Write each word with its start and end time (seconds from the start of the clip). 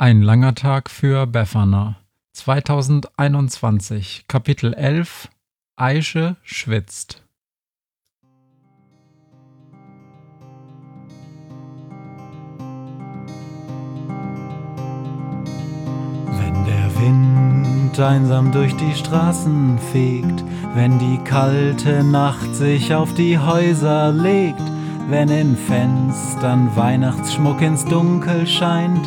Ein 0.00 0.22
langer 0.22 0.54
Tag 0.54 0.88
für 0.88 1.26
Befana. 1.26 1.96
2021 2.32 4.24
Kapitel 4.28 4.72
11 4.72 5.28
Aische 5.76 6.36
schwitzt. 6.42 7.22
Wenn 16.38 16.64
der 16.64 16.90
Wind 16.98 18.00
einsam 18.00 18.52
durch 18.52 18.74
die 18.76 18.94
Straßen 18.94 19.78
fegt, 19.92 20.42
wenn 20.72 20.98
die 20.98 21.18
kalte 21.24 22.02
Nacht 22.04 22.54
sich 22.54 22.94
auf 22.94 23.12
die 23.12 23.38
Häuser 23.38 24.12
legt, 24.12 24.62
wenn 25.10 25.28
in 25.28 25.58
Fenstern 25.58 26.74
Weihnachtsschmuck 26.74 27.60
ins 27.60 27.84
Dunkel 27.84 28.46
scheint, 28.46 29.06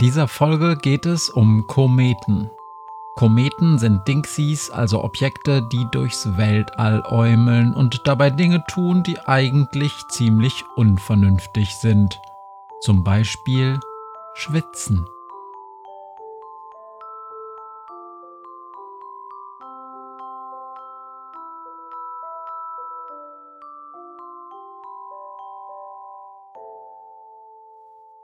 Dieser 0.00 0.28
Folge 0.28 0.76
geht 0.76 1.04
es 1.04 1.28
um 1.28 1.66
Kometen. 1.66 2.50
Kometen 3.16 3.78
sind 3.78 4.08
Dingsies, 4.08 4.70
also 4.70 5.04
Objekte, 5.04 5.62
die 5.70 5.86
durchs 5.90 6.38
Weltall 6.38 7.02
äumeln 7.06 7.74
und 7.74 8.06
dabei 8.06 8.30
Dinge 8.30 8.64
tun, 8.66 9.02
die 9.02 9.18
eigentlich 9.20 9.92
ziemlich 10.08 10.64
unvernünftig 10.76 11.76
sind. 11.76 12.18
Zum 12.80 13.04
Beispiel 13.04 13.78
schwitzen. 14.34 15.06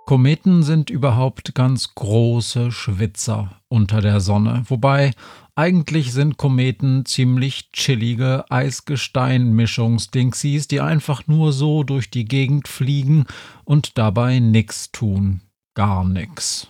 Kometen 0.06 0.62
sind 0.62 0.88
überhaupt 0.88 1.54
ganz 1.56 1.96
große 1.96 2.70
Schwitzer 2.70 3.60
unter 3.66 4.00
der 4.00 4.20
Sonne, 4.20 4.62
wobei 4.68 5.10
eigentlich 5.56 6.12
sind 6.12 6.36
Kometen 6.36 7.04
ziemlich 7.04 7.72
chillige 7.72 8.44
Eisgestein-Mischungsdingsies, 8.48 10.68
die 10.68 10.80
einfach 10.80 11.26
nur 11.26 11.52
so 11.52 11.82
durch 11.82 12.08
die 12.08 12.24
Gegend 12.24 12.68
fliegen 12.68 13.24
und 13.64 13.98
dabei 13.98 14.38
nix 14.38 14.92
tun. 14.92 15.40
Gar 15.74 16.04
nix. 16.04 16.68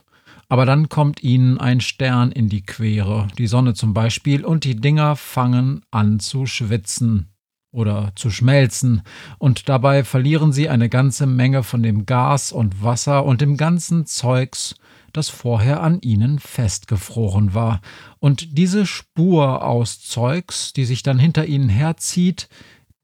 Aber 0.49 0.65
dann 0.65 0.89
kommt 0.89 1.23
ihnen 1.23 1.59
ein 1.59 1.83
Stern 1.83 2.33
in 2.33 2.49
die 2.49 2.63
Quere, 2.63 3.29
die 3.37 3.49
Sonne 3.49 3.75
zum 3.75 3.93
Beispiel, 3.93 4.47
und 4.47 4.65
die 4.65 4.77
Dinger 4.77 5.15
fangen 5.15 5.83
an 5.91 6.21
zu 6.21 6.47
schwitzen 6.47 7.36
oder 7.77 8.13
zu 8.17 8.31
schmelzen, 8.31 9.03
und 9.39 9.69
dabei 9.69 10.03
verlieren 10.03 10.53
sie 10.53 10.69
eine 10.69 10.89
ganze 10.89 11.27
Menge 11.27 11.63
von 11.63 11.83
dem 11.83 12.07
Gas 12.07 12.51
und 12.51 12.83
Wasser 12.83 13.25
und 13.25 13.41
dem 13.43 13.57
ganzen 13.57 14.07
Zeugs, 14.07 14.75
das 15.13 15.29
vorher 15.29 15.83
an 15.83 16.01
ihnen 16.01 16.39
festgefroren 16.39 17.55
war. 17.55 17.81
Und 18.19 18.59
diese 18.59 18.87
Spur 18.87 19.65
aus 19.65 20.01
Zeugs, 20.01 20.73
die 20.73 20.85
sich 20.85 21.03
dann 21.03 21.19
hinter 21.19 21.47
ihnen 21.47 21.69
herzieht, 21.69 22.49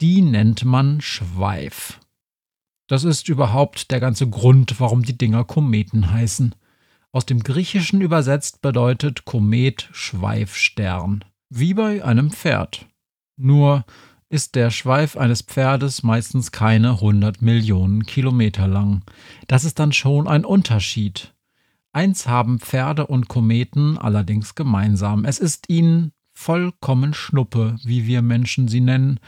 die 0.01 0.23
nennt 0.23 0.65
man 0.65 1.01
Schweif. 1.01 2.01
Das 2.89 3.05
ist 3.05 3.29
überhaupt 3.29 3.91
der 3.91 4.01
ganze 4.01 4.29
Grund, 4.29 4.81
warum 4.81 5.03
die 5.03 5.17
Dinger 5.17 5.45
Kometen 5.45 6.11
heißen. 6.11 6.55
Aus 7.13 7.27
dem 7.27 7.43
Griechischen 7.43 8.01
übersetzt 8.01 8.63
bedeutet 8.63 9.27
Komet 9.27 9.89
Schweifstern, 9.93 11.25
wie 11.51 11.75
bei 11.75 12.03
einem 12.03 12.31
Pferd. 12.31 12.87
Nur 13.37 13.85
ist 14.33 14.55
der 14.55 14.71
Schweif 14.71 15.19
eines 15.19 15.43
Pferdes 15.43 16.03
meistens 16.03 16.53
keine 16.53 16.93
100 16.93 17.43
Millionen 17.43 18.07
Kilometer 18.07 18.67
lang. 18.67 19.03
Das 19.47 19.65
ist 19.65 19.79
dann 19.79 19.93
schon 19.93 20.27
ein 20.27 20.47
Unterschied. 20.47 21.35
Eins 21.93 22.27
haben 22.27 22.59
Pferde 22.59 23.07
und 23.07 23.29
Kometen 23.29 23.99
allerdings 23.99 24.55
gemeinsam. 24.55 25.27
Es 25.27 25.39
ist 25.39 25.69
ihnen 25.69 26.13
vollkommen 26.33 27.13
Schnuppe, 27.13 27.77
wie 27.85 28.07
wir 28.07 28.23
Menschen 28.23 28.69
sie 28.69 28.81
nennen. 28.81 29.21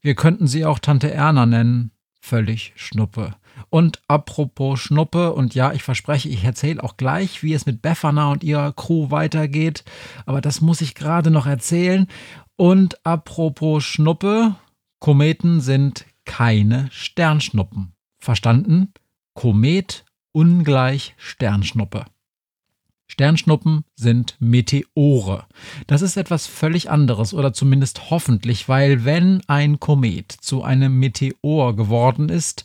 Wir 0.00 0.14
könnten 0.14 0.46
sie 0.46 0.64
auch 0.64 0.78
Tante 0.78 1.10
Erna 1.10 1.44
nennen. 1.44 1.90
Völlig 2.20 2.72
Schnuppe. 2.76 3.34
Und 3.68 4.00
apropos 4.06 4.78
Schnuppe, 4.78 5.32
und 5.32 5.56
ja, 5.56 5.72
ich 5.72 5.82
verspreche, 5.82 6.28
ich 6.28 6.44
erzähle 6.44 6.84
auch 6.84 6.96
gleich, 6.96 7.42
wie 7.42 7.52
es 7.52 7.66
mit 7.66 7.82
Befana 7.82 8.30
und 8.30 8.44
ihrer 8.44 8.72
Crew 8.72 9.10
weitergeht, 9.10 9.84
aber 10.24 10.40
das 10.40 10.60
muss 10.60 10.80
ich 10.80 10.94
gerade 10.94 11.30
noch 11.32 11.46
erzählen. 11.46 12.06
Und 12.62 13.04
apropos 13.04 13.82
Schnuppe, 13.82 14.54
Kometen 15.00 15.60
sind 15.60 16.06
keine 16.24 16.86
Sternschnuppen. 16.92 17.92
Verstanden? 18.20 18.92
Komet 19.34 20.04
ungleich 20.30 21.14
Sternschnuppe. 21.16 22.04
Sternschnuppen 23.08 23.82
sind 23.96 24.36
Meteore. 24.38 25.46
Das 25.88 26.02
ist 26.02 26.16
etwas 26.16 26.46
völlig 26.46 26.88
anderes 26.88 27.34
oder 27.34 27.52
zumindest 27.52 28.10
hoffentlich, 28.10 28.68
weil 28.68 29.04
wenn 29.04 29.42
ein 29.48 29.80
Komet 29.80 30.30
zu 30.30 30.62
einem 30.62 31.00
Meteor 31.00 31.74
geworden 31.74 32.28
ist, 32.28 32.64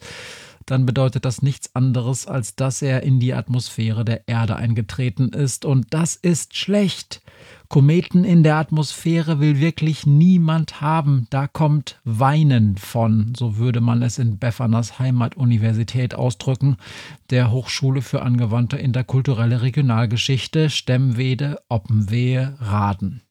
dann 0.68 0.86
bedeutet 0.86 1.24
das 1.26 1.42
nichts 1.42 1.74
anderes, 1.76 2.28
als 2.28 2.56
dass 2.56 2.82
er 2.82 3.02
in 3.02 3.20
die 3.20 3.34
Atmosphäre 3.34 4.04
der 4.04 4.28
Erde 4.28 4.58
eingetreten 4.58 5.30
ist. 5.30 5.64
Und 5.64 5.88
das 5.92 6.16
ist 6.16 6.56
schlecht. 6.56 7.22
Kometen 7.70 8.26
in 8.26 8.44
der 8.44 8.56
Atmosphäre 8.56 9.40
will 9.40 9.60
wirklich 9.60 10.06
niemand 10.06 10.82
haben. 10.82 11.28
Da 11.30 11.48
kommt 11.48 12.00
Weinen 12.04 12.78
von, 12.78 13.34
so 13.36 13.58
würde 13.58 13.82
man 13.82 14.02
es 14.02 14.20
in 14.20 14.40
Befanas 14.40 15.00
Heimatuniversität 15.00 16.16
ausdrücken, 16.16 16.76
der 17.30 17.50
Hochschule 17.50 18.02
für 18.02 18.22
angewandte 18.22 18.78
interkulturelle 18.78 19.62
Regionalgeschichte 19.62 20.70
Stemmwede 20.70 21.60
Oppenwehe 21.70 22.56
Raden. 22.60 23.22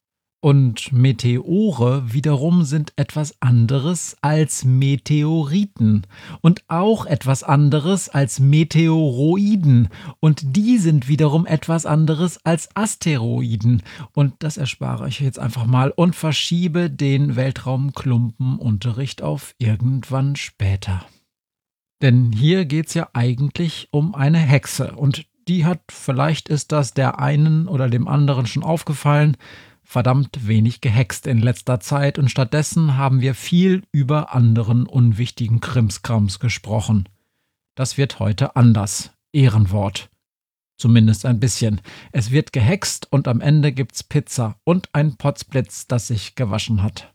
Und 0.47 0.93
Meteore 0.93 2.13
wiederum 2.13 2.63
sind 2.63 2.93
etwas 2.95 3.35
anderes 3.43 4.17
als 4.21 4.65
Meteoriten 4.65 6.07
und 6.41 6.63
auch 6.69 7.05
etwas 7.05 7.43
anderes 7.43 8.09
als 8.09 8.39
Meteoroiden. 8.39 9.89
Und 10.21 10.55
die 10.57 10.79
sind 10.79 11.09
wiederum 11.09 11.47
etwas 11.47 11.85
anderes 11.85 12.39
als 12.47 12.69
Asteroiden. 12.77 13.83
Und 14.13 14.35
das 14.39 14.57
erspare 14.57 15.09
ich 15.09 15.19
jetzt 15.19 15.41
einfach 15.41 15.67
mal 15.67 15.91
und 15.91 16.15
verschiebe 16.15 16.91
den 16.91 17.35
Weltraumklumpenunterricht 17.35 19.23
auf 19.23 19.53
irgendwann 19.59 20.37
später. 20.37 21.05
Denn 22.03 22.31
hier 22.31 22.67
geht's 22.67 22.95
ja 22.95 23.09
eigentlich 23.15 23.89
um 23.91 24.15
eine 24.15 24.39
Hexe. 24.39 24.93
Und 24.93 25.27
die 25.49 25.65
hat, 25.65 25.81
vielleicht 25.91 26.49
ist 26.49 26.71
das 26.71 26.95
der 26.95 27.19
einen 27.19 27.67
oder 27.67 27.91
dem 27.91 28.07
anderen 28.07 28.47
schon 28.47 28.63
aufgefallen, 28.63 29.37
verdammt 29.87 30.49
wenig 30.49 30.81
gehext 30.81 31.27
in 31.27 31.39
letzter 31.39 31.79
Zeit 31.81 32.19
und 32.19 32.29
stattdessen 32.29 32.97
haben 32.97 33.21
wir 33.21 33.35
viel 33.35 33.85
über 33.93 34.35
anderen 34.35 34.87
unwichtigen 34.87 35.61
Krimskrams 35.61 36.41
gesprochen. 36.41 37.09
Das 37.77 37.97
wird 37.97 38.19
heute 38.19 38.57
anders. 38.57 39.13
Ehrenwort. 39.33 40.11
Zumindest 40.77 41.25
ein 41.25 41.41
bisschen. 41.41 41.81
Es 42.11 42.31
wird 42.33 42.53
gehext 42.53 43.07
und 43.11 43.29
am 43.29 43.41
Ende 43.41 43.73
gibt's 43.73 44.03
Pizza 44.03 44.59
und 44.65 44.89
ein 44.93 45.17
Potzblitz, 45.17 45.87
das 45.87 46.09
sich 46.09 46.35
gewaschen 46.35 46.83
hat. 46.83 47.13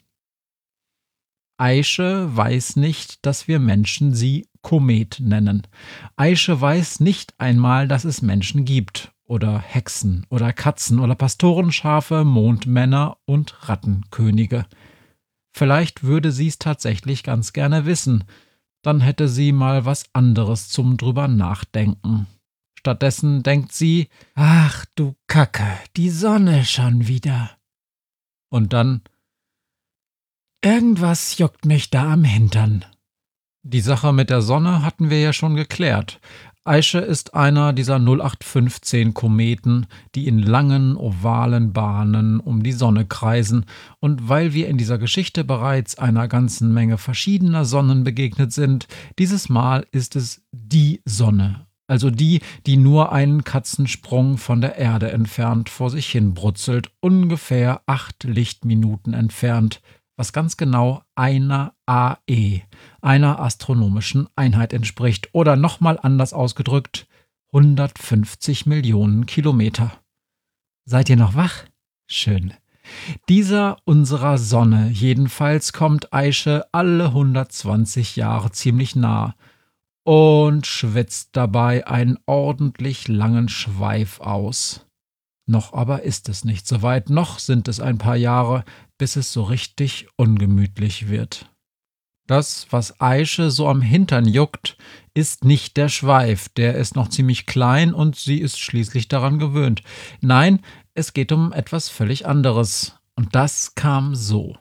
Aische 1.57 2.35
weiß 2.35 2.77
nicht, 2.77 3.25
dass 3.25 3.47
wir 3.47 3.59
Menschen 3.59 4.15
sie 4.15 4.47
Komet 4.62 5.19
nennen. 5.19 5.67
Aische 6.15 6.59
weiß 6.59 7.01
nicht 7.01 7.35
einmal, 7.38 7.88
dass 7.88 8.06
es 8.06 8.21
Menschen 8.21 8.65
gibt 8.65 9.12
oder 9.31 9.59
Hexen 9.59 10.25
oder 10.29 10.51
Katzen 10.51 10.99
oder 10.99 11.15
Pastorenschafe, 11.15 12.25
Mondmänner 12.25 13.17
und 13.23 13.69
Rattenkönige. 13.69 14.65
Vielleicht 15.55 16.03
würde 16.03 16.33
sie 16.33 16.47
es 16.47 16.59
tatsächlich 16.59 17.23
ganz 17.23 17.53
gerne 17.53 17.85
wissen, 17.85 18.25
dann 18.81 18.99
hätte 18.99 19.29
sie 19.29 19.53
mal 19.53 19.85
was 19.85 20.03
anderes 20.11 20.67
zum 20.67 20.97
drüber 20.97 21.29
nachdenken. 21.29 22.27
Stattdessen 22.77 23.41
denkt 23.41 23.71
sie, 23.71 24.09
ach 24.35 24.85
du 24.95 25.15
Kacke, 25.27 25.77
die 25.95 26.09
Sonne 26.09 26.65
schon 26.65 27.07
wieder. 27.07 27.51
Und 28.49 28.73
dann, 28.73 29.01
irgendwas 30.61 31.37
juckt 31.37 31.63
mich 31.63 31.89
da 31.89 32.11
am 32.11 32.25
Hintern. 32.25 32.83
Die 33.63 33.81
Sache 33.81 34.11
mit 34.11 34.29
der 34.29 34.41
Sonne 34.41 34.81
hatten 34.81 35.09
wir 35.09 35.21
ja 35.21 35.31
schon 35.31 35.55
geklärt. 35.55 36.19
Aische 36.63 36.99
ist 36.99 37.33
einer 37.33 37.73
dieser 37.73 37.95
0815 37.95 39.15
Kometen, 39.15 39.87
die 40.13 40.27
in 40.27 40.37
langen, 40.37 40.95
ovalen 40.95 41.73
Bahnen 41.73 42.39
um 42.39 42.61
die 42.61 42.71
Sonne 42.71 43.05
kreisen, 43.05 43.65
und 43.99 44.29
weil 44.29 44.53
wir 44.53 44.67
in 44.67 44.77
dieser 44.77 44.99
Geschichte 44.99 45.43
bereits 45.43 45.97
einer 45.97 46.27
ganzen 46.27 46.71
Menge 46.71 46.99
verschiedener 46.99 47.65
Sonnen 47.65 48.03
begegnet 48.03 48.53
sind, 48.53 48.87
dieses 49.17 49.49
Mal 49.49 49.87
ist 49.91 50.15
es 50.15 50.43
die 50.51 51.01
Sonne, 51.03 51.65
also 51.87 52.11
die, 52.11 52.41
die 52.67 52.77
nur 52.77 53.11
einen 53.11 53.43
Katzensprung 53.43 54.37
von 54.37 54.61
der 54.61 54.75
Erde 54.75 55.11
entfernt 55.11 55.67
vor 55.67 55.89
sich 55.89 56.09
hin 56.11 56.35
brutzelt, 56.35 56.91
ungefähr 56.99 57.81
acht 57.87 58.23
Lichtminuten 58.23 59.15
entfernt, 59.15 59.81
was 60.15 60.33
ganz 60.33 60.57
genau 60.57 61.01
einer 61.15 61.73
AE, 61.85 62.61
einer 63.01 63.39
astronomischen 63.39 64.27
Einheit 64.35 64.73
entspricht 64.73 65.29
oder 65.33 65.55
nochmal 65.55 65.99
anders 66.01 66.33
ausgedrückt 66.33 67.07
150 67.53 68.65
Millionen 68.65 69.25
Kilometer. 69.25 69.91
Seid 70.85 71.09
ihr 71.09 71.17
noch 71.17 71.35
wach? 71.35 71.65
Schön. 72.07 72.53
Dieser 73.29 73.77
unserer 73.85 74.37
Sonne 74.37 74.89
jedenfalls 74.89 75.73
kommt 75.73 76.13
Aische 76.13 76.65
alle 76.71 77.05
120 77.05 78.15
Jahre 78.15 78.51
ziemlich 78.51 78.95
nah 78.95 79.35
und 80.03 80.65
schwitzt 80.65 81.29
dabei 81.33 81.87
einen 81.87 82.17
ordentlich 82.25 83.07
langen 83.07 83.49
Schweif 83.49 84.19
aus. 84.19 84.85
Noch 85.45 85.73
aber 85.73 86.03
ist 86.03 86.29
es 86.29 86.45
nicht 86.45 86.67
so 86.67 86.81
weit, 86.81 87.09
noch 87.09 87.39
sind 87.39 87.67
es 87.67 87.79
ein 87.79 87.97
paar 87.97 88.15
Jahre, 88.15 88.63
bis 89.01 89.15
es 89.15 89.33
so 89.33 89.42
richtig 89.42 90.09
ungemütlich 90.15 91.09
wird. 91.09 91.50
Das, 92.27 92.68
was 92.69 93.01
Aische 93.01 93.50
so 93.50 93.68
am 93.68 93.81
Hintern 93.81 94.27
juckt, 94.27 94.77
ist 95.15 95.44
nicht 95.44 95.75
der 95.75 95.89
Schweif, 95.89 96.50
der 96.50 96.75
ist 96.75 96.95
noch 96.95 97.07
ziemlich 97.07 97.48
klein 97.48 97.95
und 97.95 98.15
sie 98.15 98.38
ist 98.38 98.59
schließlich 98.59 99.07
daran 99.07 99.39
gewöhnt. 99.39 99.81
Nein, 100.21 100.59
es 100.94 101.13
geht 101.13 101.31
um 101.31 101.51
etwas 101.51 101.89
völlig 101.89 102.27
anderes. 102.27 102.95
Und 103.15 103.33
das 103.33 103.74
kam 103.74 104.13
so. 104.13 104.56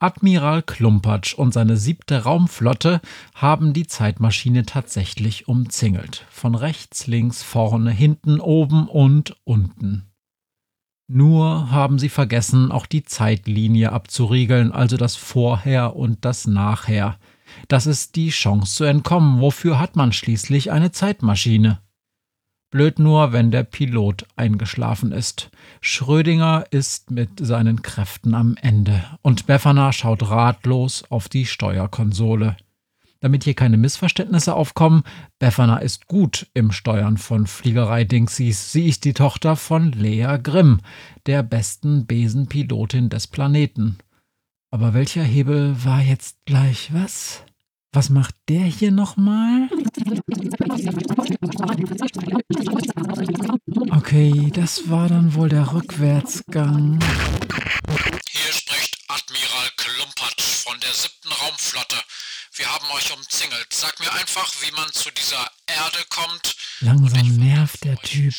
Admiral 0.00 0.64
Klumpatsch 0.64 1.32
und 1.34 1.54
seine 1.54 1.76
siebte 1.76 2.24
Raumflotte 2.24 3.00
haben 3.36 3.72
die 3.74 3.86
Zeitmaschine 3.86 4.66
tatsächlich 4.66 5.46
umzingelt. 5.46 6.26
Von 6.30 6.56
rechts, 6.56 7.06
links, 7.06 7.44
vorne, 7.44 7.92
hinten, 7.92 8.40
oben 8.40 8.88
und 8.88 9.36
unten. 9.44 10.10
Nur 11.08 11.70
haben 11.70 11.98
sie 11.98 12.08
vergessen, 12.08 12.72
auch 12.72 12.86
die 12.86 13.04
Zeitlinie 13.04 13.92
abzuriegeln, 13.92 14.72
also 14.72 14.96
das 14.96 15.14
Vorher 15.14 15.94
und 15.94 16.24
das 16.24 16.46
Nachher. 16.46 17.18
Das 17.68 17.86
ist 17.86 18.16
die 18.16 18.30
Chance 18.30 18.74
zu 18.74 18.84
entkommen. 18.84 19.40
Wofür 19.40 19.78
hat 19.78 19.94
man 19.94 20.12
schließlich 20.12 20.72
eine 20.72 20.90
Zeitmaschine? 20.90 21.80
Blöd 22.70 22.98
nur, 22.98 23.32
wenn 23.32 23.52
der 23.52 23.62
Pilot 23.62 24.26
eingeschlafen 24.34 25.12
ist. 25.12 25.50
Schrödinger 25.80 26.64
ist 26.70 27.12
mit 27.12 27.30
seinen 27.38 27.82
Kräften 27.82 28.34
am 28.34 28.56
Ende 28.60 29.04
und 29.22 29.46
Befana 29.46 29.92
schaut 29.92 30.28
ratlos 30.28 31.04
auf 31.08 31.28
die 31.28 31.46
Steuerkonsole. 31.46 32.56
Damit 33.20 33.44
hier 33.44 33.54
keine 33.54 33.76
Missverständnisse 33.76 34.54
aufkommen, 34.54 35.02
Befana 35.38 35.78
ist 35.78 36.06
gut 36.06 36.48
im 36.54 36.72
Steuern 36.72 37.16
von 37.16 37.46
Fliegerei-Dingsies. 37.46 38.72
Sie 38.72 38.88
ist 38.88 39.04
die 39.04 39.14
Tochter 39.14 39.56
von 39.56 39.92
Lea 39.92 40.38
Grimm, 40.42 40.80
der 41.26 41.42
besten 41.42 42.06
Besenpilotin 42.06 43.08
des 43.08 43.26
Planeten. 43.26 43.98
Aber 44.70 44.94
welcher 44.94 45.22
Hebel 45.22 45.84
war 45.84 46.02
jetzt 46.02 46.36
gleich 46.44 46.92
was? 46.92 47.42
Was 47.92 48.10
macht 48.10 48.34
der 48.50 48.64
hier 48.64 48.90
nochmal? 48.90 49.68
Okay, 53.90 54.50
das 54.52 54.90
war 54.90 55.08
dann 55.08 55.34
wohl 55.34 55.48
der 55.48 55.72
Rückwärtsgang. 55.72 56.98
Hier 58.28 58.52
spricht 58.52 58.98
Admiral 59.08 59.68
Klumpatsch 59.76 60.64
von 60.66 60.78
der 60.80 60.92
siebten 60.92 61.32
Raumflotte. 61.32 61.96
Wir 62.56 62.72
haben 62.72 62.90
euch 62.92 63.14
umzingelt. 63.14 63.66
Sag 63.70 64.00
mir 64.00 64.10
einfach, 64.14 64.50
wie 64.62 64.70
man 64.72 64.90
zu 64.90 65.10
dieser 65.10 65.50
Erde 65.66 65.98
kommt. 66.08 66.56
Langsam 66.80 67.36
nervt 67.36 67.84
der 67.84 67.96
Typ. 67.98 68.34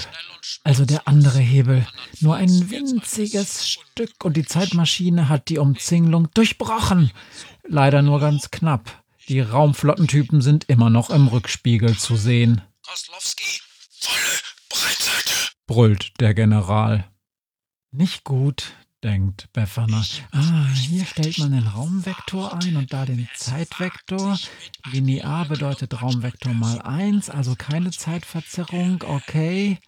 Also 0.63 0.85
der 0.85 1.07
andere 1.07 1.39
Hebel. 1.39 1.87
Nur 2.19 2.35
ein 2.35 2.71
winziges 2.71 3.69
Stück 3.69 4.25
und 4.25 4.35
die 4.35 4.45
Zeitmaschine 4.45 5.29
hat 5.29 5.49
die 5.49 5.59
Umzingelung 5.59 6.31
durchbrochen. 6.33 7.11
Leider 7.67 8.01
nur 8.01 8.19
ganz 8.19 8.49
knapp. 8.49 9.03
Die 9.27 9.39
Raumflottentypen 9.39 10.41
sind 10.41 10.63
immer 10.67 10.89
noch 10.89 11.11
im 11.11 11.27
Rückspiegel 11.27 11.95
zu 11.95 12.15
sehen. 12.15 12.63
Koslowski, 12.81 13.61
volle 13.99 14.39
Breitseite, 14.69 15.33
brüllt 15.67 16.19
der 16.19 16.33
General. 16.33 17.07
Nicht 17.91 18.23
gut, 18.23 18.73
denkt 19.03 19.47
Befana. 19.53 20.03
Ah, 20.31 20.67
hier 20.73 21.05
stellt 21.05 21.37
man 21.39 21.51
den 21.51 21.67
Raumvektor 21.67 22.53
ein 22.61 22.77
und 22.77 22.91
da 22.91 23.05
den 23.05 23.27
Zeitvektor. 23.35 24.37
Linear 24.91 25.45
bedeutet 25.45 26.01
Raumvektor 26.01 26.53
mal 26.53 26.81
1, 26.81 27.29
also 27.29 27.55
keine 27.55 27.91
Zeitverzerrung, 27.91 29.03
okay. 29.07 29.79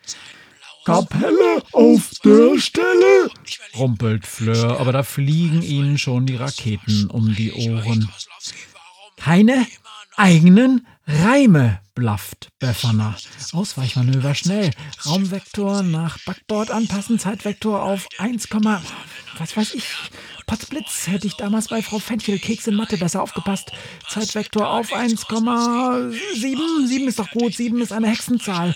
Kapelle 0.86 1.62
auf 1.74 2.12
der 2.24 2.60
Stelle, 2.60 3.30
rumpelt 3.76 4.26
Fleur, 4.26 4.80
aber 4.80 4.92
da 4.92 5.04
fliegen 5.04 5.62
ihnen 5.62 5.98
schon 5.98 6.26
die 6.26 6.38
Raketen 6.38 7.10
um 7.10 7.36
die 7.36 7.52
Ohren. 7.52 8.10
Keine 9.18 9.68
eigenen 10.16 10.88
Reime, 11.06 11.80
blafft 12.00 12.50
Befana. 12.60 13.16
Ausweichmanöver 13.52 14.34
schnell. 14.34 14.72
Raumvektor 15.06 15.84
nach 15.84 16.18
Backboard 16.26 16.72
anpassen, 16.72 17.20
Zeitvektor 17.20 17.84
auf 17.84 18.08
1, 18.18 18.48
was 19.38 19.56
weiß 19.56 19.74
ich. 19.74 19.86
Potzblitz, 20.48 21.08
hätte 21.08 21.28
ich 21.28 21.36
damals 21.36 21.68
bei 21.68 21.82
Frau 21.82 22.00
Fenchel 22.00 22.40
Keks 22.40 22.68
in 22.68 22.76
Mathe 22.76 22.98
besser 22.98 23.22
aufgepasst. 23.22 23.72
Zeitvektor 24.08 24.70
auf 24.70 24.94
1,7. 24.94 26.88
7 26.88 27.08
ist 27.08 27.20
doch 27.20 27.30
gut, 27.32 27.54
7 27.54 27.82
ist 27.82 27.92
eine 27.92 28.08
Hexenzahl. 28.08 28.74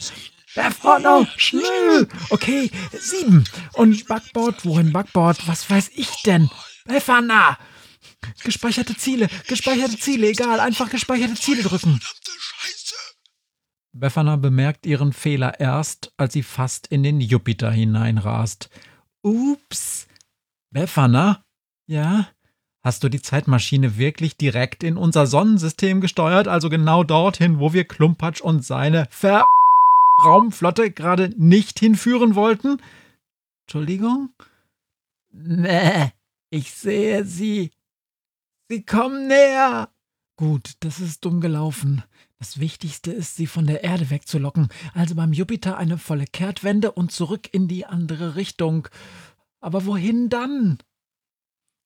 Befana, 0.53 1.25
schnell! 1.37 2.07
Okay, 2.29 2.69
7. 2.91 3.43
Und 3.73 4.05
Backboard, 4.07 4.65
wohin 4.65 4.93
Backboard? 4.93 5.47
Was 5.47 5.69
weiß 5.69 5.91
ich 5.95 6.21
denn? 6.23 6.49
Befana! 6.85 7.57
Gespeicherte 8.43 8.95
Ziele, 8.95 9.27
gespeicherte 9.47 9.97
Ziele, 9.97 10.27
egal, 10.27 10.59
einfach 10.59 10.89
gespeicherte 10.89 11.35
Ziele 11.35 11.63
drücken. 11.63 11.99
Befana 13.95 14.37
bemerkt 14.37 14.87
ihren 14.87 15.13
Fehler 15.13 15.59
erst, 15.59 16.11
als 16.17 16.33
sie 16.33 16.41
fast 16.41 16.87
in 16.87 17.03
den 17.03 17.21
Jupiter 17.21 17.71
hineinrast. 17.71 18.71
Ups. 19.21 20.07
Befana? 20.71 21.45
Ja? 21.85 22.27
Hast 22.83 23.03
du 23.03 23.09
die 23.09 23.21
Zeitmaschine 23.21 23.97
wirklich 23.97 24.35
direkt 24.35 24.83
in 24.83 24.97
unser 24.97 25.27
Sonnensystem 25.27 26.01
gesteuert, 26.01 26.47
also 26.47 26.69
genau 26.69 27.03
dorthin, 27.03 27.59
wo 27.59 27.71
wir 27.71 27.85
Klumpatsch 27.85 28.41
und 28.41 28.65
seine 28.65 29.07
Ver 29.11 29.45
Raumflotte 30.25 30.91
gerade 30.91 31.29
nicht 31.37 31.79
hinführen 31.79 32.33
wollten? 32.35 32.81
Entschuldigung? 33.65 34.29
Nee, 35.31 36.11
ich 36.49 36.71
sehe 36.71 37.25
sie. 37.25 37.71
Sie 38.69 38.83
kommen 38.83 39.27
näher. 39.27 39.89
Gut, 40.35 40.73
das 40.79 40.99
ist 40.99 41.23
dumm 41.23 41.41
gelaufen. 41.41 42.03
Das 42.43 42.59
Wichtigste 42.59 43.09
ist, 43.09 43.37
sie 43.37 43.47
von 43.47 43.67
der 43.67 43.85
Erde 43.85 44.09
wegzulocken, 44.09 44.67
also 44.93 45.15
beim 45.15 45.31
Jupiter 45.31 45.77
eine 45.77 45.97
volle 45.97 46.25
Kehrtwende 46.25 46.91
und 46.91 47.09
zurück 47.09 47.47
in 47.53 47.69
die 47.69 47.85
andere 47.85 48.35
Richtung. 48.35 48.89
Aber 49.61 49.85
wohin 49.85 50.27
dann? 50.27 50.77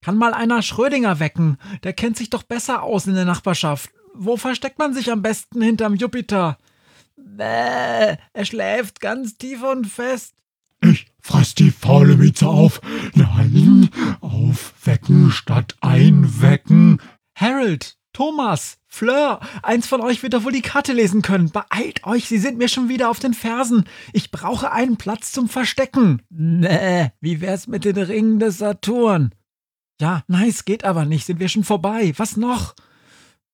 Kann 0.02 0.18
mal 0.18 0.34
einer 0.34 0.64
Schrödinger 0.64 1.20
wecken, 1.20 1.60
der 1.84 1.94
kennt 1.94 2.18
sich 2.18 2.32
doch 2.32 2.42
besser 2.42 2.82
aus 2.82 3.06
in 3.06 3.14
der 3.14 3.26
Nachbarschaft. 3.26 3.92
Wo 4.16 4.36
versteckt 4.36 4.80
man 4.80 4.96
sich 4.96 5.12
am 5.12 5.22
besten 5.22 5.62
hinterm 5.62 5.94
Jupiter? 5.94 6.58
Bäh, 7.16 8.18
er 8.34 8.46
schläft 8.46 9.00
ganz 9.00 9.38
tief 9.38 9.62
und 9.62 9.86
fest. 9.86 10.34
Ich 10.82 11.06
fress 11.20 11.54
die 11.54 11.70
faule 11.70 12.18
Mieze 12.18 12.48
auf. 12.48 12.82
Nein, 13.14 13.92
aufwecken 14.22 15.30
statt 15.30 15.78
einwecken. 15.82 17.00
Harold, 17.36 17.97
Thomas, 18.18 18.80
Fleur, 18.88 19.42
eins 19.62 19.86
von 19.86 20.02
euch 20.02 20.24
wird 20.24 20.34
doch 20.34 20.44
wohl 20.44 20.52
die 20.52 20.64
Karte 20.64 20.92
lesen 20.92 21.22
können. 21.22 21.52
Beeilt 21.52 22.04
euch, 22.04 22.28
sie 22.28 22.40
sind 22.40 22.58
mir 22.58 22.68
schon 22.68 22.90
wieder 22.90 23.12
auf 23.12 23.20
den 23.20 23.36
Fersen. 23.36 23.84
Ich 24.12 24.32
brauche 24.32 24.72
einen 24.72 24.98
Platz 24.98 25.32
zum 25.32 25.48
Verstecken. 25.48 26.24
Nee, 26.32 27.12
wie 27.22 27.42
wär's 27.42 27.68
mit 27.68 27.86
den 27.86 27.96
Ringen 27.96 28.40
des 28.40 28.58
Saturn? 28.58 29.36
Ja, 30.02 30.24
nice, 30.28 30.66
geht 30.66 30.84
aber 30.84 31.06
nicht, 31.06 31.28
sind 31.28 31.40
wir 31.40 31.48
schon 31.48 31.64
vorbei. 31.64 32.12
Was 32.18 32.38
noch? 32.38 32.74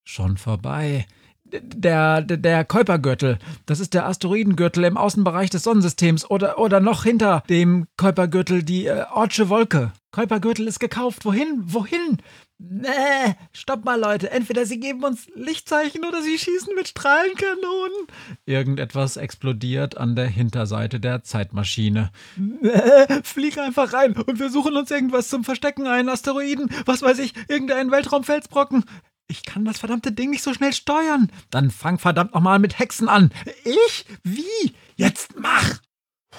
Schon 0.06 0.38
vorbei. 0.38 1.08
Der, 1.44 2.22
der, 2.22 2.38
der 2.38 2.64
Kuipergürtel. 2.64 3.40
Das 3.66 3.82
ist 3.82 3.94
der 3.94 4.08
Asteroidengürtel 4.08 4.86
im 4.86 4.96
Außenbereich 4.96 5.50
des 5.50 5.64
Sonnensystems. 5.64 6.30
Oder, 6.30 6.58
oder 6.58 6.80
noch 6.80 7.04
hinter 7.04 7.44
dem 7.50 7.88
Kuipergürtel 7.98 8.64
die 8.64 8.86
äh, 8.86 9.04
Ortsche 9.12 9.50
Wolke. 9.50 9.92
Kuipergürtel 10.12 10.68
ist 10.70 10.80
gekauft. 10.80 11.26
Wohin? 11.26 11.64
Wohin? 11.66 12.20
Nee, 12.60 13.36
stopp 13.52 13.84
mal, 13.84 14.00
Leute. 14.00 14.32
Entweder 14.32 14.66
sie 14.66 14.80
geben 14.80 15.04
uns 15.04 15.28
Lichtzeichen 15.36 16.06
oder 16.06 16.22
sie 16.22 16.38
schießen 16.38 16.74
mit 16.76 16.88
Strahlenkanonen. 16.88 18.08
Irgendetwas 18.46 19.18
explodiert 19.18 19.98
an 19.98 20.16
der 20.16 20.28
Hinterseite 20.28 21.00
der 21.00 21.24
Zeitmaschine. 21.24 22.12
Nee, 22.38 23.22
flieg 23.24 23.58
einfach 23.58 23.92
rein 23.94 24.14
und 24.14 24.40
wir 24.40 24.50
suchen 24.50 24.78
uns 24.78 24.92
irgendwas 24.92 25.28
zum 25.28 25.44
Verstecken, 25.44 25.88
einen 25.88 26.10
Asteroiden, 26.10 26.70
was 26.86 27.02
weiß 27.02 27.20
ich, 27.20 27.34
irgendeinen 27.50 27.92
Weltraumfelsbrocken. 27.92 28.86
Ich 29.28 29.44
kann 29.44 29.66
das 29.66 29.80
verdammte 29.80 30.12
Ding 30.12 30.30
nicht 30.30 30.44
so 30.44 30.54
schnell 30.54 30.74
steuern. 30.74 31.32
Dann 31.50 31.72
fang 31.72 31.98
verdammt 31.98 32.34
nochmal 32.34 32.60
mit 32.60 32.78
Hexen 32.80 33.10
an. 33.10 33.32
Ich? 33.64 34.06
Wie? 34.24 34.74
Jetzt 34.96 35.40
mach! 35.40 35.80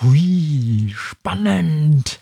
Hui, 0.02 0.92
spannend 0.96 2.18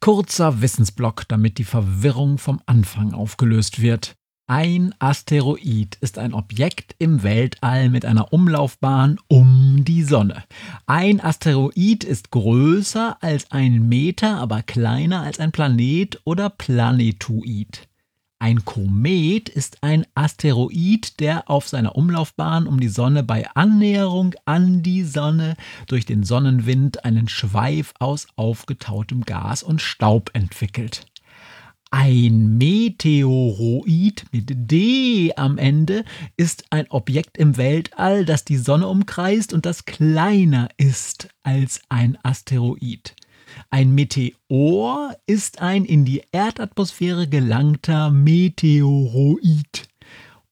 kurzer 0.00 0.62
Wissensblock, 0.62 1.28
damit 1.28 1.58
die 1.58 1.64
Verwirrung 1.64 2.38
vom 2.38 2.60
Anfang 2.66 3.12
aufgelöst 3.12 3.80
wird. 3.80 4.16
Ein 4.50 4.94
Asteroid 4.98 5.96
ist 6.00 6.18
ein 6.18 6.34
Objekt 6.34 6.96
im 6.98 7.22
Weltall 7.22 7.88
mit 7.88 8.04
einer 8.04 8.32
Umlaufbahn 8.32 9.20
um 9.28 9.84
die 9.84 10.02
Sonne. 10.02 10.42
Ein 10.86 11.20
Asteroid 11.20 12.02
ist 12.02 12.32
größer 12.32 13.18
als 13.20 13.52
ein 13.52 13.88
Meter, 13.88 14.38
aber 14.38 14.62
kleiner 14.62 15.22
als 15.22 15.38
ein 15.38 15.52
Planet 15.52 16.20
oder 16.24 16.50
Planetoid. 16.50 17.89
Ein 18.42 18.64
Komet 18.64 19.50
ist 19.50 19.82
ein 19.82 20.06
Asteroid, 20.14 21.20
der 21.20 21.50
auf 21.50 21.68
seiner 21.68 21.94
Umlaufbahn 21.94 22.66
um 22.66 22.80
die 22.80 22.88
Sonne 22.88 23.22
bei 23.22 23.46
Annäherung 23.54 24.34
an 24.46 24.82
die 24.82 25.04
Sonne 25.04 25.56
durch 25.88 26.06
den 26.06 26.24
Sonnenwind 26.24 27.04
einen 27.04 27.28
Schweif 27.28 27.92
aus 27.98 28.28
aufgetautem 28.36 29.26
Gas 29.26 29.62
und 29.62 29.82
Staub 29.82 30.30
entwickelt. 30.32 31.04
Ein 31.90 32.56
Meteoroid 32.56 34.24
mit 34.32 34.48
D 34.48 35.34
am 35.36 35.58
Ende 35.58 36.06
ist 36.38 36.64
ein 36.70 36.86
Objekt 36.88 37.36
im 37.36 37.58
Weltall, 37.58 38.24
das 38.24 38.46
die 38.46 38.56
Sonne 38.56 38.88
umkreist 38.88 39.52
und 39.52 39.66
das 39.66 39.84
kleiner 39.84 40.70
ist 40.78 41.28
als 41.42 41.82
ein 41.90 42.16
Asteroid. 42.22 43.14
Ein 43.70 43.94
Meteor 43.94 45.16
ist 45.26 45.60
ein 45.60 45.84
in 45.84 46.04
die 46.04 46.22
Erdatmosphäre 46.32 47.28
gelangter 47.28 48.10
Meteoroid. 48.10 49.88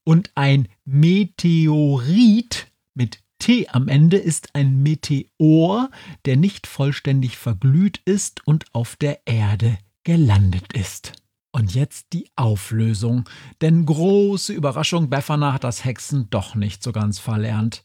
Und 0.05 0.31
ein 0.35 0.69
Meteorit 0.85 2.69
mit 2.95 3.21
T 3.39 3.69
am 3.69 3.89
Ende 3.89 4.17
ist 4.17 4.55
ein 4.55 4.83
Meteor, 4.83 5.91
der 6.25 6.37
nicht 6.37 6.67
vollständig 6.67 7.37
verglüht 7.37 8.01
ist 8.05 8.47
und 8.47 8.67
auf 8.73 8.97
der 8.97 9.27
Erde 9.27 9.79
gelandet 10.05 10.73
ist. 10.73 11.13
Und 11.53 11.75
jetzt 11.75 12.09
die 12.13 12.31
Auflösung. 12.37 13.29
Denn 13.61 13.87
große 13.87 14.53
Überraschung, 14.53 15.09
Befana 15.09 15.53
hat 15.53 15.65
das 15.65 15.85
Hexen 15.85 16.29
doch 16.31 16.55
nicht 16.55 16.83
so 16.83 16.93
ganz 16.93 17.19
verlernt. 17.19 17.83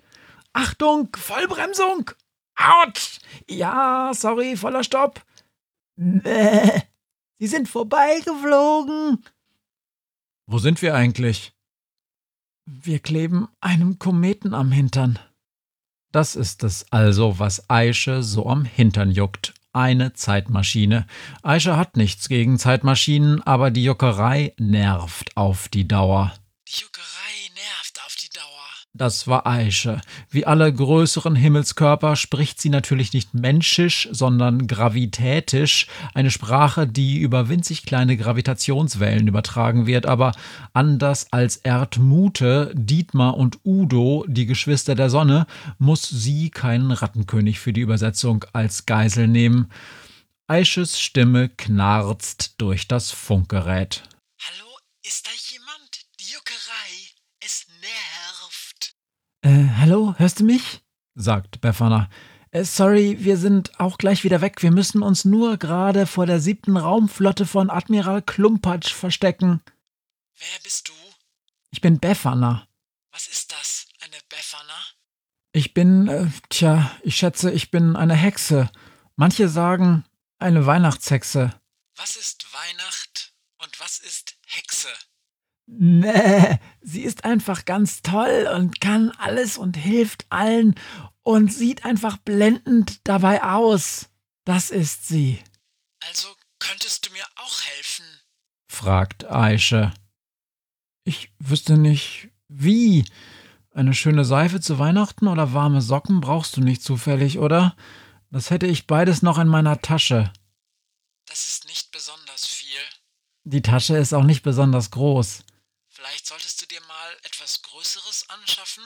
Achtung, 0.53 1.10
Vollbremsung! 1.15 2.12
Autsch! 2.55 3.19
Ja, 3.50 4.12
sorry, 4.13 4.55
voller 4.55 4.83
Stopp. 4.83 5.24
Nee, 5.95 6.83
Sie 7.39 7.48
sind 7.48 7.67
vorbeigeflogen. 7.67 9.24
Wo 10.45 10.57
sind 10.60 10.81
wir 10.81 10.95
eigentlich? 10.95 11.53
Wir 12.65 13.00
kleben 13.00 13.50
einem 13.60 14.00
Kometen 14.00 14.53
am 14.53 14.72
Hintern. 14.72 15.19
Das 16.13 16.36
ist 16.36 16.63
es 16.63 16.86
also, 16.91 17.39
was 17.39 17.69
Aische 17.69 18.24
so 18.24 18.48
am 18.48 18.65
Hintern 18.65 19.12
juckt. 19.12 19.53
Eine 19.74 20.13
Zeitmaschine. 20.13 21.07
Aische 21.41 21.75
hat 21.75 21.98
nichts 21.98 22.29
gegen 22.29 22.60
Zeitmaschinen, 22.60 23.41
aber 23.41 23.72
die 23.72 23.83
Juckerei 23.83 24.53
nervt 24.57 25.36
auf 25.36 25.67
die 25.67 25.88
Dauer. 25.88 26.31
Die 26.69 26.81
Juckerei 26.81 27.01
nervt 27.01 27.03
auf 27.03 27.31
die 27.43 27.53
Dauer. 27.55 27.82
Das 28.95 29.27
war 29.27 29.47
Aische. 29.47 30.01
Wie 30.29 30.45
alle 30.45 30.71
größeren 30.71 31.35
Himmelskörper 31.35 32.15
spricht 32.15 32.62
sie 32.62 32.69
natürlich 32.69 33.12
nicht 33.12 33.33
menschisch, 33.33 34.07
sondern 34.12 34.67
gravitätisch, 34.67 35.88
eine 36.13 36.29
Sprache, 36.29 36.85
die 36.85 37.17
über 37.17 37.50
winzig 37.50 37.88
kleine 37.88 38.17
Gravitationswellen 38.17 39.27
übertragen 39.27 39.88
wird, 39.88 40.05
aber 40.05 40.33
anders 40.73 41.33
als 41.33 41.57
Erdmute, 41.57 42.71
Dietmar 42.75 43.35
und 43.35 43.62
Udo, 43.65 44.25
die 44.27 44.45
Geschwister 44.45 44.93
der 44.93 45.09
Sonne, 45.09 45.47
muss 45.79 46.07
sie 46.07 46.51
keinen 46.51 46.91
Rattenkönig 46.91 47.59
für 47.59 47.73
die 47.73 47.81
Übersetzung 47.81 48.45
als 48.53 48.85
Geisel 48.85 49.27
nehmen. 49.27 49.71
Aisches 50.45 51.00
Stimme 51.00 51.50
knarzt 51.50 52.62
durch 52.62 52.88
das 52.88 53.09
Funkgerät. 53.09 54.03
Hallo, 54.39 54.77
ist 55.03 55.25
da 55.25 55.31
jemand? 55.51 56.05
Die 56.19 56.31
Juckerei. 56.31 57.13
Es 57.45 57.65
nervt. 57.81 58.95
Äh, 59.43 59.67
hallo, 59.75 60.15
hörst 60.17 60.39
du 60.39 60.45
mich? 60.45 60.83
sagt 61.15 61.59
Befana. 61.59 62.09
Äh, 62.51 62.63
sorry, 62.63 63.17
wir 63.19 63.35
sind 63.35 63.77
auch 63.77 63.97
gleich 63.97 64.23
wieder 64.23 64.39
weg. 64.39 64.63
Wir 64.63 64.71
müssen 64.71 65.03
uns 65.03 65.25
nur 65.25 65.57
gerade 65.57 66.07
vor 66.07 66.25
der 66.25 66.39
siebten 66.39 66.77
Raumflotte 66.77 67.45
von 67.45 67.69
Admiral 67.69 68.21
Klumpatsch 68.21 68.93
verstecken. 68.93 69.62
Wer 70.38 70.59
bist 70.63 70.88
du? 70.88 70.93
Ich 71.71 71.81
bin 71.81 72.00
Befana. 72.00 72.69
Was 73.12 73.27
ist 73.27 73.51
das? 73.51 73.85
Eine 74.00 74.15
Befana? 74.29 74.73
Ich 75.51 75.73
bin, 75.73 76.07
äh, 76.07 76.27
tja, 76.47 76.89
ich 77.03 77.17
schätze, 77.17 77.51
ich 77.51 77.69
bin 77.69 77.97
eine 77.97 78.15
Hexe. 78.15 78.71
Manche 79.17 79.50
sagen 79.50 80.05
eine 80.39 80.65
Weihnachtshexe. 80.65 81.53
Was 81.97 82.15
ist 82.15 82.45
Weihnacht 82.53 83.33
und 83.57 83.77
was 83.81 84.00
ist 84.00 84.38
Hexe? 84.45 84.88
Nee, 85.75 86.59
sie 86.81 87.01
ist 87.01 87.25
einfach 87.25 87.65
ganz 87.65 88.01
toll 88.01 88.47
und 88.55 88.79
kann 88.79 89.11
alles 89.17 89.57
und 89.57 89.75
hilft 89.75 90.25
allen 90.29 90.75
und 91.23 91.51
sieht 91.51 91.83
einfach 91.83 92.17
blendend 92.17 93.07
dabei 93.07 93.43
aus. 93.43 94.09
Das 94.45 94.69
ist 94.69 95.07
sie, 95.07 95.39
Also 96.09 96.27
könntest 96.59 97.07
du 97.07 97.13
mir 97.13 97.23
auch 97.37 97.61
helfen? 97.61 98.05
fragt 98.67 99.25
Aische. 99.25 99.93
Ich 101.05 101.33
wüsste 101.39 101.77
nicht, 101.77 102.29
wie. 102.47 103.05
Eine 103.71 103.93
schöne 103.95 104.23
Seife 104.25 104.59
zu 104.61 104.77
Weihnachten 104.77 105.27
oder 105.27 105.53
warme 105.53 105.81
Socken 105.81 106.21
brauchst 106.21 106.55
du 106.57 106.61
nicht 106.61 106.83
zufällig, 106.83 107.39
oder? 107.39 107.75
Das 108.29 108.49
hätte 108.51 108.67
ich 108.67 108.85
beides 108.85 109.21
noch 109.23 109.39
in 109.39 109.47
meiner 109.47 109.81
Tasche. 109.81 110.31
Das 111.25 111.49
ist 111.49 111.67
nicht 111.67 111.91
besonders 111.91 112.45
viel. 112.45 112.79
Die 113.43 113.61
Tasche 113.61 113.97
ist 113.97 114.13
auch 114.13 114.23
nicht 114.23 114.43
besonders 114.43 114.91
groß. 114.91 115.43
Vielleicht 116.03 116.27
solltest 116.27 116.62
du 116.62 116.65
dir 116.65 116.81
mal 116.81 117.17
etwas 117.24 117.62
Größeres 117.62 118.29
anschaffen? 118.29 118.83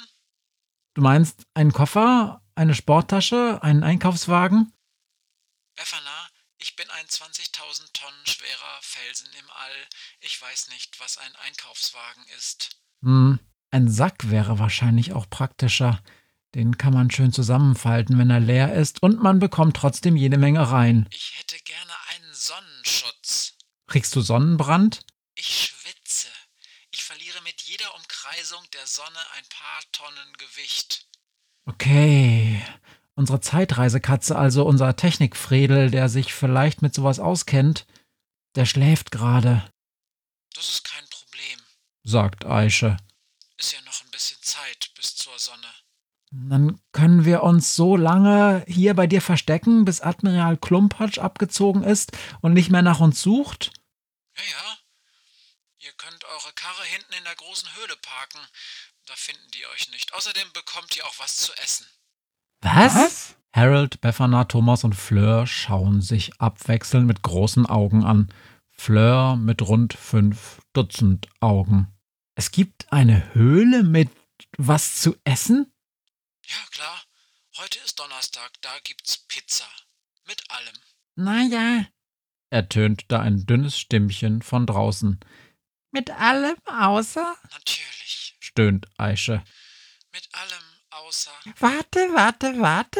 Du 0.93 1.01
meinst 1.01 1.47
einen 1.55 1.73
Koffer, 1.73 2.43
eine 2.53 2.75
Sporttasche, 2.75 3.57
einen 3.63 3.83
Einkaufswagen? 3.83 4.71
Befana, 5.75 6.29
ich 6.59 6.75
bin 6.75 6.87
ein 6.91 7.07
20.000 7.07 7.91
Tonnen 7.91 8.25
schwerer 8.27 8.79
Felsen 8.81 9.29
im 9.39 9.49
All. 9.49 9.87
Ich 10.19 10.39
weiß 10.39 10.69
nicht, 10.69 10.99
was 10.99 11.17
ein 11.17 11.35
Einkaufswagen 11.37 12.23
ist. 12.37 12.77
Hm, 13.01 13.39
ein 13.71 13.89
Sack 13.89 14.29
wäre 14.29 14.59
wahrscheinlich 14.59 15.13
auch 15.13 15.27
praktischer. 15.27 16.03
Den 16.53 16.77
kann 16.77 16.93
man 16.93 17.09
schön 17.09 17.33
zusammenfalten, 17.33 18.19
wenn 18.19 18.29
er 18.29 18.41
leer 18.41 18.75
ist, 18.75 19.01
und 19.01 19.23
man 19.23 19.39
bekommt 19.39 19.75
trotzdem 19.75 20.17
jede 20.17 20.37
Menge 20.37 20.69
rein. 20.69 21.07
Ich 21.09 21.33
hätte 21.39 21.57
gerne 21.63 21.93
einen 22.09 22.31
Sonnenschutz. 22.35 23.57
Kriegst 23.87 24.15
du 24.15 24.21
Sonnenbrand? 24.21 25.03
Ich 25.33 25.47
schwitze. 25.47 26.27
Ich 26.97 27.03
verliere 27.03 27.41
mit 27.43 27.61
jeder 27.61 27.93
Umkreisung 28.47 28.71
der 28.73 28.85
Sonne 28.85 29.19
ein 29.37 29.43
paar 29.49 29.81
Tonnen 29.91 30.33
Gewicht. 30.37 31.05
Okay. 31.65 32.61
Unsere 33.15 33.41
Zeitreisekatze, 33.41 34.37
also 34.37 34.65
unser 34.65 34.95
Technikfredel, 34.95 35.91
der 35.91 36.07
sich 36.07 36.33
vielleicht 36.33 36.81
mit 36.81 36.93
sowas 36.93 37.19
auskennt, 37.19 37.85
der 38.55 38.65
schläft 38.65 39.11
gerade, 39.11 39.69
Das 40.55 40.69
ist 40.69 40.83
kein 40.85 41.03
Problem. 41.09 41.59
sagt 42.03 42.45
Aische. 42.45 42.95
Ist 43.57 43.73
ja 43.73 43.81
noch 43.81 44.01
ein 44.03 44.11
bisschen 44.11 44.41
Zeit 44.41 44.91
bis 44.95 45.15
zur 45.15 45.37
Sonne. 45.37 45.67
Dann 46.31 46.79
können 46.93 47.25
wir 47.25 47.43
uns 47.43 47.75
so 47.75 47.97
lange 47.97 48.63
hier 48.67 48.93
bei 48.93 49.07
dir 49.07 49.21
verstecken, 49.21 49.83
bis 49.83 49.99
Admiral 49.99 50.55
Klumpatsch 50.57 51.17
abgezogen 51.19 51.83
ist 51.83 52.11
und 52.41 52.53
nicht 52.53 52.69
mehr 52.69 52.81
nach 52.81 52.99
uns 52.99 53.21
sucht? 53.21 53.73
Ja, 54.37 54.43
ja. 54.43 54.77
Ihr 55.97 56.09
könnt 56.09 56.25
eure 56.25 56.53
Karre 56.53 56.83
hinten 56.83 57.13
in 57.13 57.23
der 57.23 57.35
großen 57.35 57.75
Höhle 57.75 57.95
parken. 57.97 58.39
Da 59.07 59.15
finden 59.15 59.49
die 59.51 59.65
euch 59.67 59.89
nicht. 59.89 60.13
Außerdem 60.13 60.53
bekommt 60.53 60.95
ihr 60.95 61.05
auch 61.05 61.17
was 61.17 61.37
zu 61.37 61.51
essen. 61.53 61.87
Was? 62.61 63.35
Harold, 63.51 63.99
Befana, 64.01 64.43
Thomas 64.43 64.83
und 64.83 64.93
Fleur 64.93 65.47
schauen 65.47 66.01
sich 66.01 66.39
abwechselnd 66.39 67.07
mit 67.07 67.23
großen 67.23 67.65
Augen 67.65 68.03
an. 68.05 68.31
Fleur 68.69 69.37
mit 69.37 69.63
rund 69.63 69.93
fünf 69.93 70.61
Dutzend 70.73 71.29
Augen. 71.39 71.87
Es 72.35 72.51
gibt 72.51 72.91
eine 72.93 73.33
Höhle 73.33 73.81
mit 73.83 74.11
was 74.57 75.01
zu 75.01 75.15
essen? 75.23 75.73
Ja, 76.45 76.63
klar. 76.69 77.03
Heute 77.57 77.79
ist 77.79 77.99
Donnerstag, 77.99 78.51
da 78.61 78.77
gibt's 78.83 79.17
Pizza. 79.27 79.65
Mit 80.27 80.43
allem. 80.51 80.75
Naja, 81.15 81.87
ertönt 82.51 83.05
da 83.07 83.19
ein 83.19 83.47
dünnes 83.47 83.79
Stimmchen 83.79 84.43
von 84.43 84.67
draußen. 84.67 85.19
Mit 85.97 86.11
allem 86.11 86.55
außer? 86.67 87.35
Natürlich. 87.53 88.37
stöhnt 88.39 88.85
Aische. 88.99 89.43
Mit 90.13 90.29
allem 90.31 90.63
außer. 90.91 91.31
Warte, 91.57 92.13
warte, 92.13 92.61
warte, 92.61 92.99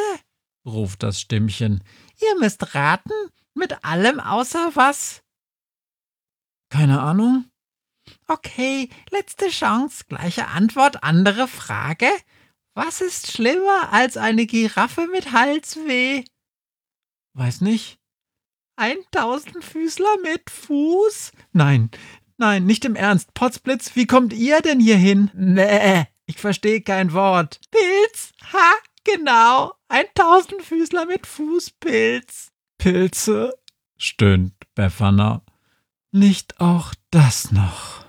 ruft 0.65 1.03
das 1.03 1.21
Stimmchen. 1.21 1.83
Ihr 2.19 2.39
müsst 2.39 2.73
raten, 2.73 3.13
mit 3.53 3.85
allem 3.85 4.19
außer 4.19 4.71
was? 4.73 5.21
Keine 6.69 6.99
Ahnung. 6.99 7.51
Okay, 8.27 8.89
letzte 9.11 9.49
Chance, 9.49 10.05
gleiche 10.07 10.47
Antwort, 10.47 11.03
andere 11.03 11.47
Frage. 11.47 12.09
Was 12.73 13.01
ist 13.01 13.31
schlimmer 13.31 13.93
als 13.93 14.17
eine 14.17 14.47
Giraffe 14.47 15.05
mit 15.05 15.33
Halsweh? 15.33 16.23
Weiß 17.33 17.61
nicht. 17.61 17.99
Ein 18.75 18.97
Tausendfüßler 19.11 20.17
mit 20.23 20.49
Fuß? 20.49 21.31
Nein, 21.51 21.91
nein, 22.37 22.65
nicht 22.65 22.85
im 22.85 22.95
Ernst. 22.95 23.33
Potzblitz, 23.33 23.95
wie 23.95 24.07
kommt 24.07 24.33
ihr 24.33 24.61
denn 24.61 24.79
hier 24.79 24.97
hin? 24.97 25.31
Nee, 25.33 26.05
ich 26.25 26.37
verstehe 26.37 26.81
kein 26.81 27.13
Wort. 27.13 27.59
Pilz? 27.71 28.31
Ha, 28.53 28.73
genau. 29.03 29.73
Ein 29.87 30.05
Tausendfüßler 30.15 31.05
mit 31.05 31.25
Fußpilz. 31.25 32.51
Pilze? 32.77 33.53
stöhnt 33.97 34.53
Befana. 34.75 35.41
Nicht 36.11 36.59
auch 36.59 36.93
das 37.11 37.51
noch. 37.51 38.05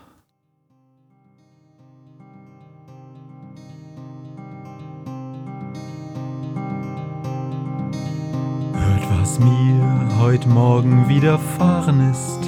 Hört, 8.75 9.21
was 9.21 9.39
mir 9.39 10.19
heut 10.19 10.47
Morgen 10.47 11.09
widerfahren 11.09 12.11
ist. 12.11 12.48